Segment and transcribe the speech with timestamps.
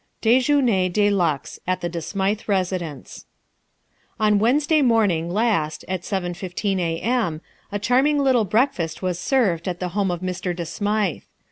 [0.23, 3.27] DÉJEUNER DE LUXE AT THE DE SMYTHE RESIDENCE
[4.19, 7.39] On Wednesday morning last at 7.15 a.m.
[7.71, 10.55] a charming little breakfast was served at the home of Mr.
[10.55, 11.21] De Smythe.